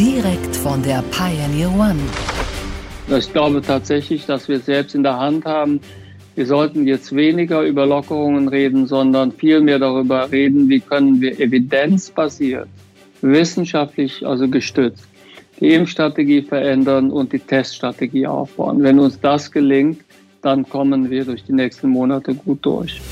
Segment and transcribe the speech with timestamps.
[0.00, 2.00] direkt von der Pioneer One.
[3.18, 5.78] Ich glaube tatsächlich, dass wir es selbst in der Hand haben.
[6.36, 12.68] Wir sollten jetzt weniger über Lockerungen reden, sondern vielmehr darüber reden, wie können wir evidenzbasiert,
[13.20, 15.06] wissenschaftlich also gestützt,
[15.60, 18.82] die Impfstrategie verändern und die Teststrategie aufbauen.
[18.82, 20.00] Wenn uns das gelingt,
[20.40, 23.02] dann kommen wir durch die nächsten Monate gut durch.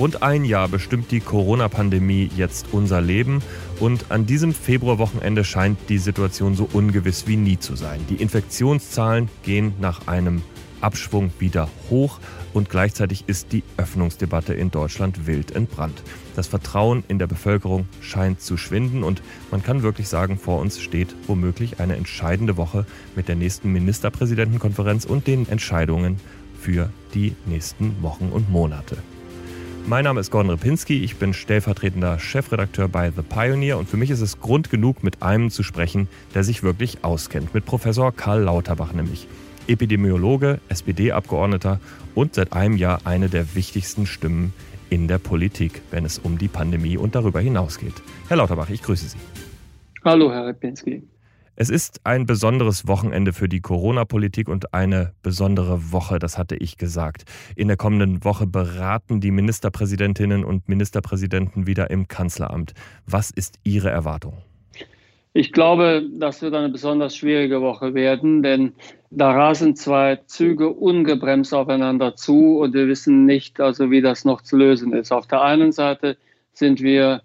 [0.00, 3.42] Rund ein Jahr bestimmt die Corona-Pandemie jetzt unser Leben
[3.80, 8.00] und an diesem Februarwochenende scheint die Situation so ungewiss wie nie zu sein.
[8.08, 10.40] Die Infektionszahlen gehen nach einem
[10.80, 12.18] Abschwung wieder hoch
[12.54, 16.02] und gleichzeitig ist die Öffnungsdebatte in Deutschland wild entbrannt.
[16.34, 19.20] Das Vertrauen in der Bevölkerung scheint zu schwinden und
[19.50, 25.04] man kann wirklich sagen, vor uns steht womöglich eine entscheidende Woche mit der nächsten Ministerpräsidentenkonferenz
[25.04, 26.16] und den Entscheidungen
[26.58, 28.96] für die nächsten Wochen und Monate.
[29.90, 34.10] Mein Name ist Gordon Ripinski, ich bin stellvertretender Chefredakteur bei The Pioneer und für mich
[34.10, 38.42] ist es Grund genug, mit einem zu sprechen, der sich wirklich auskennt, mit Professor Karl
[38.42, 39.26] Lauterbach nämlich.
[39.66, 41.80] Epidemiologe, SPD-Abgeordneter
[42.14, 44.52] und seit einem Jahr eine der wichtigsten Stimmen
[44.90, 47.94] in der Politik, wenn es um die Pandemie und darüber hinaus geht.
[48.28, 49.18] Herr Lauterbach, ich grüße Sie.
[50.04, 51.02] Hallo, Herr Ripinski.
[51.56, 56.78] Es ist ein besonderes Wochenende für die Corona-Politik und eine besondere Woche, das hatte ich
[56.78, 57.24] gesagt.
[57.54, 62.72] In der kommenden Woche beraten die Ministerpräsidentinnen und Ministerpräsidenten wieder im Kanzleramt.
[63.06, 64.38] Was ist Ihre Erwartung?
[65.32, 68.72] Ich glaube, das wird eine besonders schwierige Woche werden, denn
[69.10, 74.40] da rasen zwei Züge ungebremst aufeinander zu und wir wissen nicht, also wie das noch
[74.40, 75.12] zu lösen ist.
[75.12, 76.16] Auf der einen Seite
[76.52, 77.22] sind wir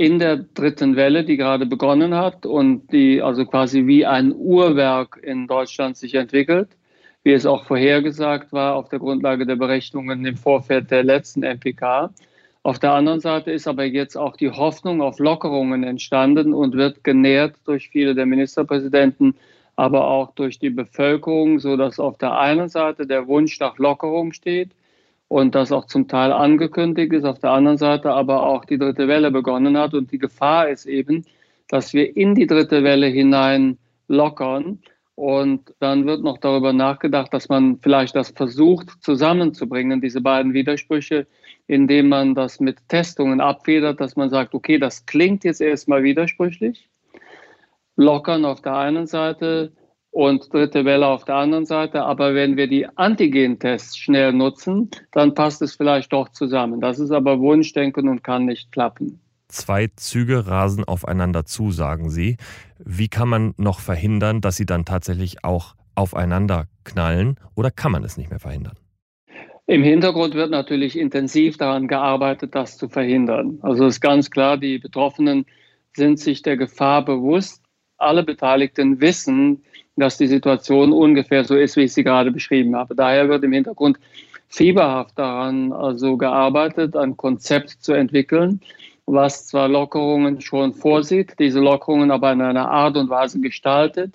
[0.00, 5.20] in der dritten Welle, die gerade begonnen hat und die also quasi wie ein Uhrwerk
[5.22, 6.70] in Deutschland sich entwickelt,
[7.22, 12.14] wie es auch vorhergesagt war auf der Grundlage der Berechnungen im Vorfeld der letzten MPK.
[12.62, 17.04] Auf der anderen Seite ist aber jetzt auch die Hoffnung auf Lockerungen entstanden und wird
[17.04, 19.34] genährt durch viele der Ministerpräsidenten,
[19.76, 24.32] aber auch durch die Bevölkerung, so dass auf der einen Seite der Wunsch nach Lockerung
[24.32, 24.70] steht
[25.30, 29.06] und das auch zum Teil angekündigt ist, auf der anderen Seite aber auch die dritte
[29.06, 29.94] Welle begonnen hat.
[29.94, 31.24] Und die Gefahr ist eben,
[31.68, 34.80] dass wir in die dritte Welle hinein lockern.
[35.14, 41.28] Und dann wird noch darüber nachgedacht, dass man vielleicht das versucht zusammenzubringen, diese beiden Widersprüche,
[41.68, 46.88] indem man das mit Testungen abfedert, dass man sagt, okay, das klingt jetzt erstmal widersprüchlich.
[47.94, 49.70] Lockern auf der einen Seite,
[50.10, 52.02] und dritte Welle auf der anderen Seite.
[52.02, 56.80] Aber wenn wir die Antigen-Tests schnell nutzen, dann passt es vielleicht doch zusammen.
[56.80, 59.20] Das ist aber Wunschdenken und kann nicht klappen.
[59.48, 62.36] Zwei Züge rasen aufeinander zu, sagen Sie.
[62.78, 68.04] Wie kann man noch verhindern, dass sie dann tatsächlich auch aufeinander knallen oder kann man
[68.04, 68.76] es nicht mehr verhindern?
[69.66, 73.58] Im Hintergrund wird natürlich intensiv daran gearbeitet, das zu verhindern.
[73.62, 75.46] Also ist ganz klar, die Betroffenen
[75.94, 77.62] sind sich der Gefahr bewusst.
[77.96, 79.62] Alle Beteiligten wissen,
[80.00, 82.94] dass die Situation ungefähr so ist, wie ich sie gerade beschrieben habe.
[82.94, 83.98] Daher wird im Hintergrund
[84.48, 88.60] fieberhaft daran also gearbeitet, ein Konzept zu entwickeln,
[89.06, 94.14] was zwar Lockerungen schon vorsieht, diese Lockerungen aber in einer Art und Weise gestaltet,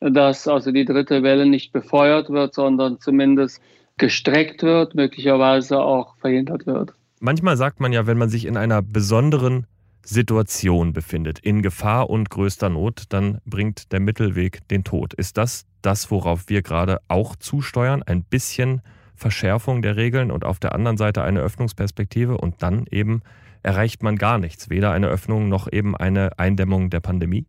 [0.00, 3.60] dass also die dritte Welle nicht befeuert wird, sondern zumindest
[3.98, 6.94] gestreckt wird, möglicherweise auch verhindert wird.
[7.20, 9.66] Manchmal sagt man ja, wenn man sich in einer besonderen
[10.02, 15.14] Situation befindet, in Gefahr und größter Not, dann bringt der Mittelweg den Tod.
[15.14, 18.02] Ist das das, worauf wir gerade auch zusteuern?
[18.02, 18.82] Ein bisschen
[19.14, 23.22] Verschärfung der Regeln und auf der anderen Seite eine Öffnungsperspektive und dann eben
[23.62, 27.44] erreicht man gar nichts, weder eine Öffnung noch eben eine Eindämmung der Pandemie?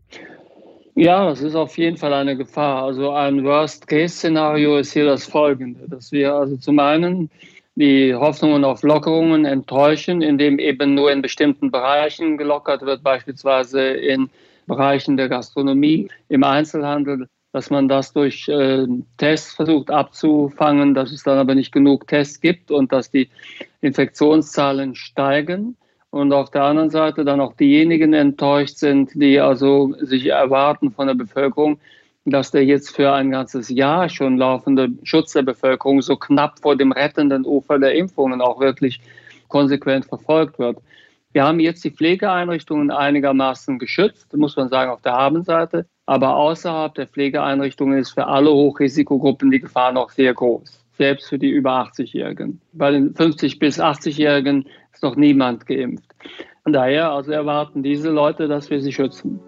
[0.95, 2.83] Ja, das ist auf jeden Fall eine Gefahr.
[2.83, 7.29] Also ein Worst-Case-Szenario ist hier das folgende, dass wir also zum einen
[7.75, 14.29] die Hoffnungen auf Lockerungen enttäuschen, indem eben nur in bestimmten Bereichen gelockert wird, beispielsweise in
[14.67, 18.87] Bereichen der Gastronomie, im Einzelhandel, dass man das durch äh,
[19.17, 23.29] Tests versucht abzufangen, dass es dann aber nicht genug Tests gibt und dass die
[23.81, 25.77] Infektionszahlen steigen.
[26.09, 31.07] Und auf der anderen Seite dann auch diejenigen enttäuscht sind, die also sich erwarten von
[31.07, 31.79] der Bevölkerung,
[32.25, 36.75] dass der jetzt für ein ganzes Jahr schon laufende Schutz der Bevölkerung so knapp vor
[36.75, 39.01] dem rettenden Ufer der Impfungen auch wirklich
[39.47, 40.77] konsequent verfolgt wird.
[41.33, 45.85] Wir haben jetzt die Pflegeeinrichtungen einigermaßen geschützt, muss man sagen, auf der Habenseite.
[46.05, 51.39] Aber außerhalb der Pflegeeinrichtungen ist für alle Hochrisikogruppen die Gefahr noch sehr groß, selbst für
[51.39, 52.59] die über 80-Jährigen.
[52.73, 56.11] Bei den 50- bis 80-Jährigen ist noch niemand geimpft.
[56.63, 59.39] Von daher also erwarten diese Leute, dass wir sie schützen.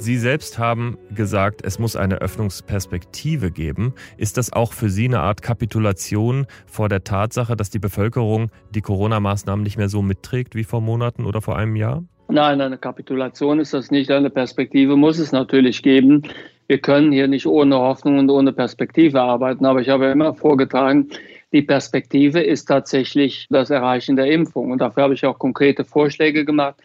[0.00, 3.94] Sie selbst haben gesagt, es muss eine Öffnungsperspektive geben.
[4.16, 8.80] Ist das auch für Sie eine Art Kapitulation vor der Tatsache, dass die Bevölkerung die
[8.80, 12.04] Corona-Maßnahmen nicht mehr so mitträgt wie vor Monaten oder vor einem Jahr?
[12.28, 14.12] Nein, eine Kapitulation ist das nicht.
[14.12, 16.22] Eine Perspektive muss es natürlich geben.
[16.68, 19.66] Wir können hier nicht ohne Hoffnung und ohne Perspektive arbeiten.
[19.66, 21.08] Aber ich habe immer vorgetragen,
[21.52, 24.70] die Perspektive ist tatsächlich das Erreichen der Impfung.
[24.70, 26.76] Und dafür habe ich auch konkrete Vorschläge gemacht.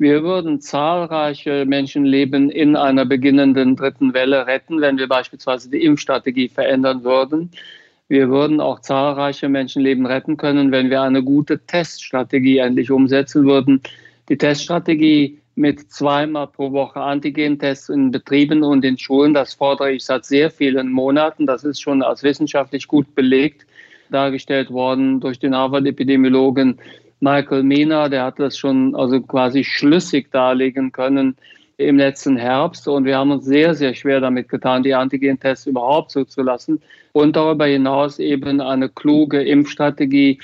[0.00, 6.48] Wir würden zahlreiche Menschenleben in einer beginnenden dritten Welle retten, wenn wir beispielsweise die Impfstrategie
[6.48, 7.50] verändern würden.
[8.08, 13.82] Wir würden auch zahlreiche Menschenleben retten können, wenn wir eine gute Teststrategie endlich umsetzen würden.
[14.30, 20.06] Die Teststrategie mit zweimal pro Woche Antigentests in Betrieben und in Schulen, das fordere ich
[20.06, 21.44] seit sehr vielen Monaten.
[21.44, 23.66] Das ist schon als wissenschaftlich gut belegt
[24.08, 26.78] dargestellt worden durch den Harvard-Epidemiologen
[27.20, 31.36] Michael Mina, der hat das schon also quasi schlüssig darlegen können
[31.76, 32.88] im letzten Herbst.
[32.88, 36.80] Und wir haben uns sehr, sehr schwer damit getan, die Antigentests überhaupt zuzulassen.
[37.12, 40.38] Und darüber hinaus eben eine kluge Impfstrategie.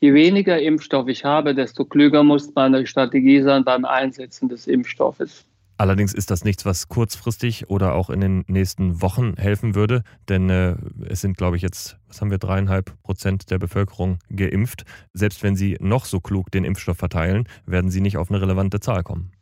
[0.00, 5.44] Je weniger Impfstoff ich habe, desto klüger muss meine Strategie sein beim Einsetzen des Impfstoffes.
[5.80, 10.50] Allerdings ist das nichts, was kurzfristig oder auch in den nächsten Wochen helfen würde, denn
[10.50, 10.76] äh,
[11.08, 14.84] es sind, glaube ich, jetzt, was haben wir, dreieinhalb Prozent der Bevölkerung geimpft.
[15.14, 18.80] Selbst wenn Sie noch so klug den Impfstoff verteilen, werden Sie nicht auf eine relevante
[18.80, 19.32] Zahl kommen.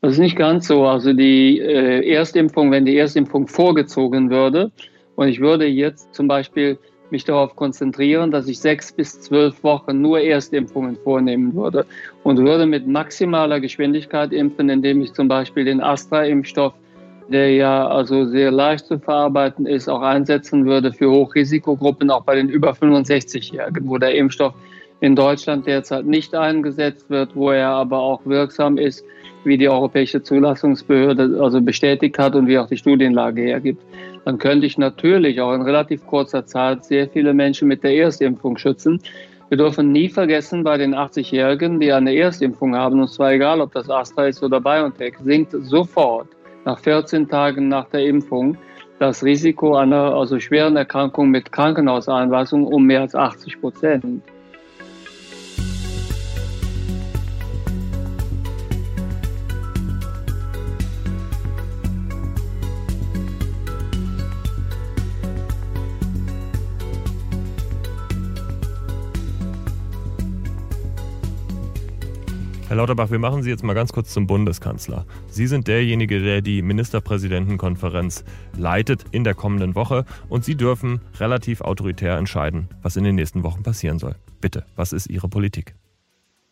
[0.00, 0.84] Das ist nicht ganz so.
[0.84, 4.72] Also die äh, Erstimpfung, wenn die Erstimpfung vorgezogen würde
[5.14, 6.80] und ich würde jetzt zum Beispiel
[7.10, 11.86] mich darauf konzentrieren, dass ich sechs bis zwölf Wochen nur Erstimpfungen vornehmen würde
[12.22, 16.74] und würde mit maximaler Geschwindigkeit impfen, indem ich zum Beispiel den Astra-Impfstoff,
[17.28, 22.36] der ja also sehr leicht zu verarbeiten ist, auch einsetzen würde für Hochrisikogruppen, auch bei
[22.36, 24.54] den über 65-Jährigen, wo der Impfstoff
[25.00, 29.04] in Deutschland derzeit nicht eingesetzt wird, wo er aber auch wirksam ist,
[29.46, 33.82] wie die Europäische Zulassungsbehörde also bestätigt hat und wie auch die Studienlage hergibt
[34.26, 38.58] dann könnte ich natürlich auch in relativ kurzer Zeit sehr viele Menschen mit der Erstimpfung
[38.58, 39.00] schützen.
[39.50, 43.72] Wir dürfen nie vergessen, bei den 80-Jährigen, die eine Erstimpfung haben, und zwar egal, ob
[43.72, 46.26] das Astra ist oder BioNTech, sinkt sofort
[46.64, 48.58] nach 14 Tagen nach der Impfung
[48.98, 54.22] das Risiko einer also schweren Erkrankung mit Krankenhauseinweisung um mehr als 80 Prozent.
[72.76, 75.06] Herr Lauterbach, wir machen Sie jetzt mal ganz kurz zum Bundeskanzler.
[75.28, 78.22] Sie sind derjenige, der die Ministerpräsidentenkonferenz
[78.54, 83.44] leitet in der kommenden Woche und Sie dürfen relativ autoritär entscheiden, was in den nächsten
[83.44, 84.16] Wochen passieren soll.
[84.42, 85.74] Bitte, was ist Ihre Politik?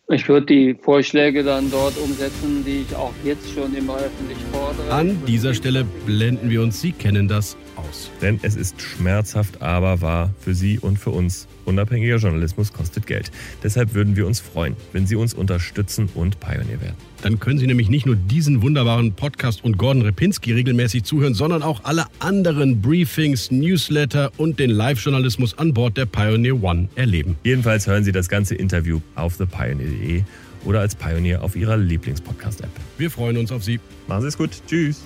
[0.09, 4.91] Ich würde die Vorschläge dann dort umsetzen, die ich auch jetzt schon immer öffentlich fordere.
[4.91, 8.09] An dieser Stelle blenden wir uns, Sie kennen das, aus.
[8.21, 13.31] Denn es ist schmerzhaft, aber wahr für Sie und für uns Unabhängiger Journalismus kostet Geld.
[13.63, 16.95] Deshalb würden wir uns freuen, wenn Sie uns unterstützen und Pionier werden.
[17.21, 21.63] Dann können Sie nämlich nicht nur diesen wunderbaren Podcast und Gordon Repinski regelmäßig zuhören, sondern
[21.63, 27.35] auch alle anderen Briefings, Newsletter und den Live-Journalismus an Bord der Pioneer One erleben.
[27.43, 30.23] Jedenfalls hören Sie das ganze Interview auf thepioneer.de
[30.65, 32.69] oder als Pionier auf Ihrer Lieblingspodcast-App.
[32.97, 33.79] Wir freuen uns auf Sie.
[34.07, 34.51] Machen Sie es gut.
[34.67, 35.03] Tschüss.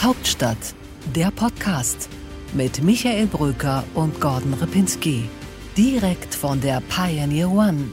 [0.00, 0.74] Hauptstadt,
[1.14, 2.08] der Podcast
[2.52, 5.28] mit Michael Bröker und Gordon Repinski.
[5.76, 7.84] Direkt von der Pioneer One